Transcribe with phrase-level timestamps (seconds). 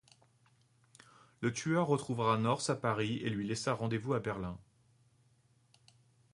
[1.41, 4.57] Le tueur retrouva North à Paris et lui laissa rendez-vous à Berlin.